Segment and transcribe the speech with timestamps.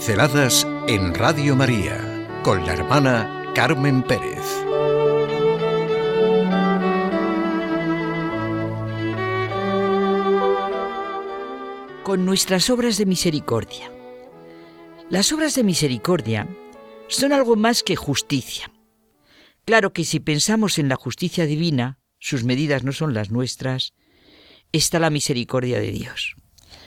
[0.00, 4.46] Pinceladas en Radio María con la hermana Carmen Pérez.
[12.02, 13.92] Con nuestras obras de misericordia.
[15.10, 16.48] Las obras de misericordia
[17.08, 18.72] son algo más que justicia.
[19.66, 23.92] Claro que si pensamos en la justicia divina, sus medidas no son las nuestras,
[24.72, 26.36] está la misericordia de Dios.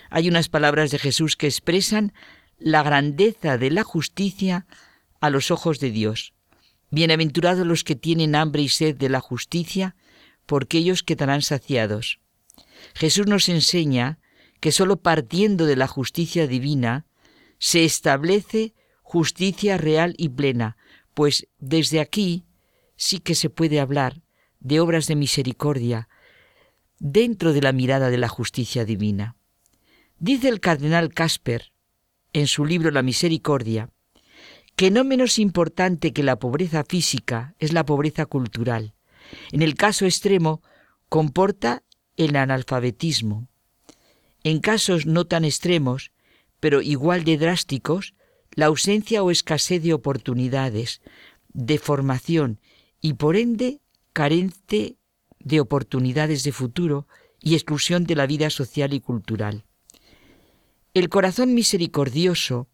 [0.09, 2.11] Hay unas palabras de Jesús que expresan
[2.57, 4.65] la grandeza de la justicia
[5.19, 6.33] a los ojos de Dios.
[6.91, 9.95] Bienaventurados los que tienen hambre y sed de la justicia,
[10.45, 12.19] porque ellos quedarán saciados.
[12.93, 14.19] Jesús nos enseña
[14.59, 17.05] que sólo partiendo de la justicia divina
[17.57, 20.77] se establece justicia real y plena,
[21.13, 22.45] pues desde aquí
[22.95, 24.21] sí que se puede hablar
[24.59, 26.09] de obras de misericordia
[26.99, 29.35] dentro de la mirada de la justicia divina.
[30.19, 31.72] Dice el cardenal Casper,
[32.33, 33.89] en su libro La Misericordia,
[34.75, 38.95] que no menos importante que la pobreza física es la pobreza cultural.
[39.51, 40.61] En el caso extremo,
[41.09, 41.83] comporta
[42.17, 43.47] el analfabetismo.
[44.43, 46.11] En casos no tan extremos,
[46.59, 48.13] pero igual de drásticos,
[48.55, 51.01] la ausencia o escasez de oportunidades,
[51.53, 52.59] de formación
[52.99, 53.79] y por ende
[54.11, 54.97] carente
[55.39, 57.07] de oportunidades de futuro
[57.39, 59.65] y exclusión de la vida social y cultural.
[60.93, 62.67] El corazón misericordioso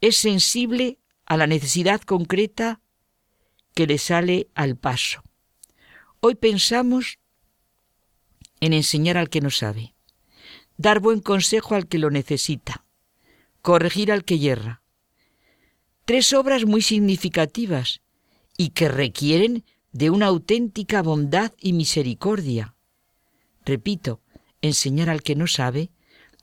[0.00, 2.80] es sensible a la necesidad concreta
[3.74, 5.22] que le sale al paso.
[6.20, 7.18] Hoy pensamos
[8.60, 9.94] en enseñar al que no sabe,
[10.78, 12.86] dar buen consejo al que lo necesita,
[13.60, 14.82] corregir al que yerra.
[16.06, 18.00] Tres obras muy significativas
[18.56, 22.74] y que requieren de una auténtica bondad y misericordia.
[23.66, 24.22] Repito,
[24.62, 25.90] enseñar al que no sabe,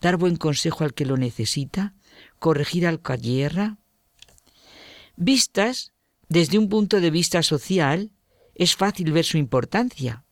[0.01, 1.93] dar buen consejo al que lo necesita,
[2.39, 3.77] corregir al que yerra.
[5.15, 5.93] Vistas
[6.27, 8.11] desde un punto de vista social,
[8.55, 10.25] es fácil ver su importancia.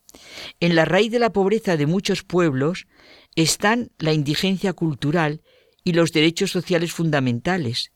[0.59, 2.87] En la raíz de la pobreza de muchos pueblos
[3.35, 5.41] están la indigencia cultural
[5.83, 7.91] y los derechos sociales fundamentales.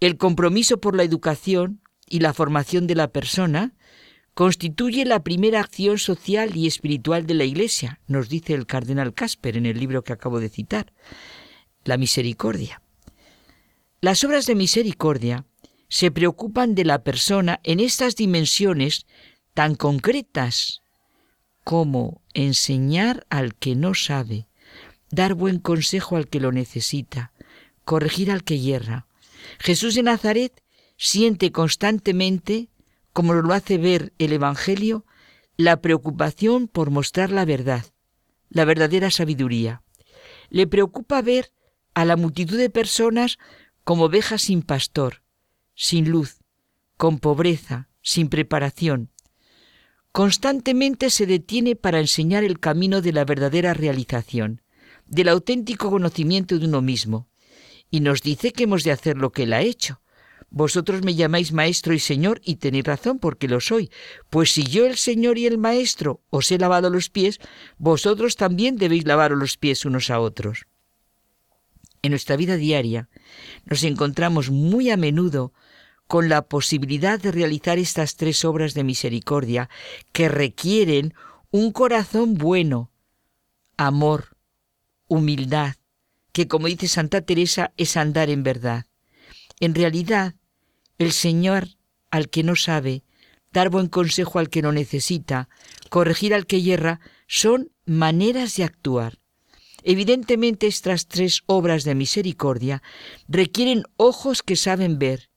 [0.00, 3.74] El compromiso por la educación y la formación de la persona
[4.36, 9.56] constituye la primera acción social y espiritual de la Iglesia, nos dice el cardenal Casper
[9.56, 10.92] en el libro que acabo de citar,
[11.84, 12.82] la misericordia.
[14.02, 15.46] Las obras de misericordia
[15.88, 19.06] se preocupan de la persona en estas dimensiones
[19.54, 20.82] tan concretas
[21.64, 24.48] como enseñar al que no sabe,
[25.10, 27.32] dar buen consejo al que lo necesita,
[27.86, 29.06] corregir al que yerra.
[29.58, 30.62] Jesús de Nazaret
[30.98, 32.68] siente constantemente
[33.16, 35.06] como lo hace ver el Evangelio,
[35.56, 37.86] la preocupación por mostrar la verdad,
[38.50, 39.82] la verdadera sabiduría.
[40.50, 41.50] Le preocupa ver
[41.94, 43.38] a la multitud de personas
[43.84, 45.22] como ovejas sin pastor,
[45.74, 46.40] sin luz,
[46.98, 49.10] con pobreza, sin preparación.
[50.12, 54.60] Constantemente se detiene para enseñar el camino de la verdadera realización,
[55.06, 57.30] del auténtico conocimiento de uno mismo,
[57.90, 60.02] y nos dice que hemos de hacer lo que él ha hecho,
[60.50, 63.90] vosotros me llamáis maestro y señor y tenéis razón porque lo soy.
[64.30, 67.40] Pues si yo el señor y el maestro os he lavado los pies,
[67.78, 70.66] vosotros también debéis lavaros los pies unos a otros.
[72.02, 73.08] En nuestra vida diaria
[73.64, 75.52] nos encontramos muy a menudo
[76.06, 79.68] con la posibilidad de realizar estas tres obras de misericordia
[80.12, 81.14] que requieren
[81.50, 82.92] un corazón bueno,
[83.76, 84.36] amor,
[85.08, 85.74] humildad,
[86.32, 88.86] que como dice Santa Teresa es andar en verdad.
[89.60, 90.34] En realidad,
[90.98, 91.68] el Señor
[92.10, 93.02] al que no sabe,
[93.52, 95.48] dar buen consejo al que no necesita,
[95.90, 99.18] corregir al que yerra, son maneras de actuar.
[99.82, 102.82] Evidentemente estas tres obras de misericordia
[103.28, 105.30] requieren ojos que saben ver,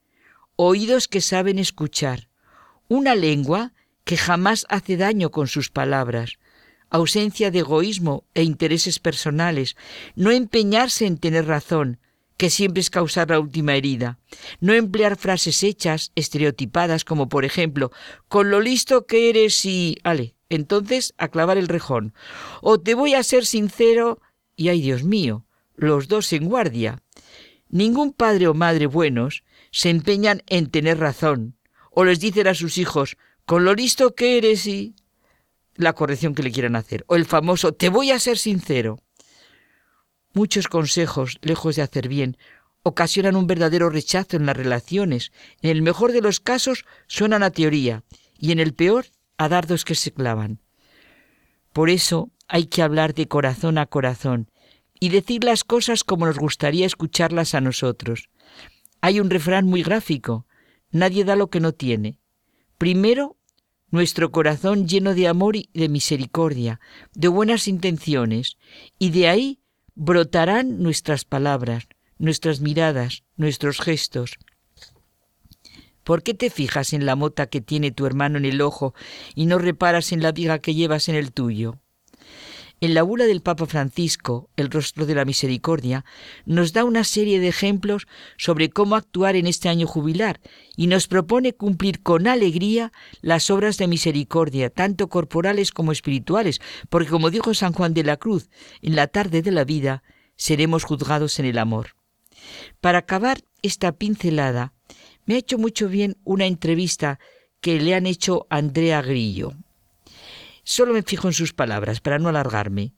[0.55, 2.29] oídos que saben escuchar,
[2.87, 6.39] una lengua que jamás hace daño con sus palabras,
[6.89, 9.77] ausencia de egoísmo e intereses personales,
[10.15, 11.99] no empeñarse en tener razón,
[12.39, 14.17] que siempre es causar la última herida.
[14.61, 17.91] No emplear frases hechas, estereotipadas, como por ejemplo,
[18.29, 19.97] con lo listo que eres y...
[20.03, 22.13] Ale, entonces a clavar el rejón.
[22.61, 24.21] O te voy a ser sincero
[24.55, 25.45] y ay Dios mío,
[25.75, 27.03] los dos en guardia.
[27.67, 31.57] Ningún padre o madre buenos se empeñan en tener razón,
[31.91, 34.95] o les dicen a sus hijos, con lo listo que eres y...
[35.75, 37.03] la corrección que le quieran hacer.
[37.07, 39.03] O el famoso, te voy a ser sincero.
[40.39, 42.37] Muchos consejos, lejos de hacer bien,
[42.83, 45.33] ocasionan un verdadero rechazo en las relaciones.
[45.61, 48.05] En el mejor de los casos suenan a teoría
[48.37, 49.07] y en el peor
[49.37, 50.61] a dardos que se clavan.
[51.73, 54.49] Por eso hay que hablar de corazón a corazón
[54.97, 58.29] y decir las cosas como nos gustaría escucharlas a nosotros.
[59.01, 60.45] Hay un refrán muy gráfico.
[60.89, 62.17] Nadie da lo que no tiene.
[62.77, 63.35] Primero,
[63.91, 66.79] nuestro corazón lleno de amor y de misericordia,
[67.13, 68.57] de buenas intenciones,
[68.97, 69.59] y de ahí
[69.99, 74.39] brotarán nuestras palabras, nuestras miradas, nuestros gestos.
[76.05, 78.93] ¿Por qué te fijas en la mota que tiene tu hermano en el ojo
[79.35, 81.79] y no reparas en la viga que llevas en el tuyo?
[82.81, 86.05] En la bula del Papa Francisco, El rostro de la misericordia,
[86.45, 90.39] nos da una serie de ejemplos sobre cómo actuar en este año jubilar
[90.77, 97.09] y nos propone cumplir con alegría las obras de misericordia, tanto corporales como espirituales, porque
[97.09, 98.49] como dijo San Juan de la Cruz,
[98.81, 100.03] en la tarde de la vida
[100.37, 101.95] seremos juzgados en el amor.
[102.79, 104.71] Para acabar esta pincelada,
[105.25, 107.19] me ha hecho mucho bien una entrevista
[107.59, 109.53] que le han hecho Andrea Grillo.
[110.69, 112.93] Solo me fijo en sus palabras para no alargarme.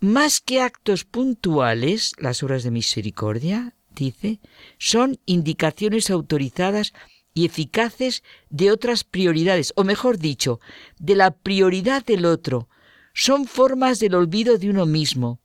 [0.00, 4.40] Más que actos puntuales, las obras de misericordia, dice,
[4.78, 6.94] son indicaciones autorizadas
[7.34, 10.58] y eficaces de otras prioridades, o mejor dicho,
[10.98, 12.70] de la prioridad del otro.
[13.12, 15.38] Son formas del olvido de uno mismo.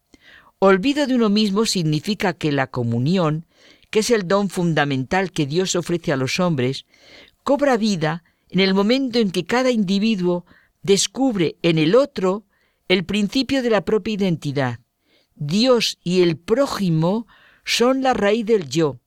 [0.57, 3.45] Olvido de uno mismo significa que la comunión,
[3.89, 6.85] que es el don fundamental que Dios ofrece a los hombres,
[7.43, 10.45] cobra vida en el momento en que cada individuo
[10.81, 12.45] descubre en el otro
[12.87, 14.79] el principio de la propia identidad.
[15.35, 17.27] Dios y el prójimo
[17.63, 18.99] son la raíz del yo.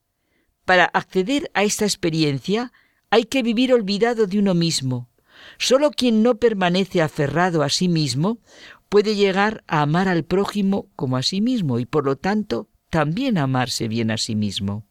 [0.65, 2.73] Para acceder a esta experiencia
[3.11, 5.11] hay que vivir olvidado de uno mismo.
[5.59, 8.39] Solo quien no permanece aferrado a sí mismo
[8.89, 13.39] puede llegar a amar al prójimo como a sí mismo y por lo tanto también
[13.39, 14.87] amarse bien a sí mismo.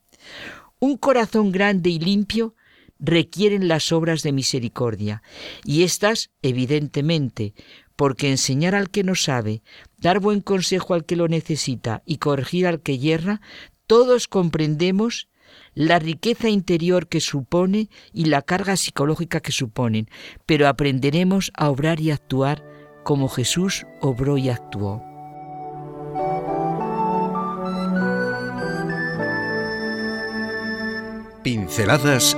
[0.80, 2.56] Un corazón grande y limpio
[3.00, 5.24] requieren las obras de misericordia,
[5.64, 7.54] y éstas, evidentemente,
[7.96, 9.62] porque enseñar al que no sabe,
[9.98, 13.42] dar buen consejo al que lo necesita y corregir al que yerra,
[13.88, 15.28] todos comprendemos
[15.76, 20.10] la riqueza interior que supone y la carga psicológica que suponen,
[20.46, 22.64] pero aprenderemos a obrar y actuar
[23.04, 25.04] como Jesús obró y actuó.
[31.44, 32.38] Pinceladas